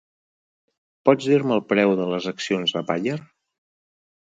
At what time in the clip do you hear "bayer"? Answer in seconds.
2.91-3.21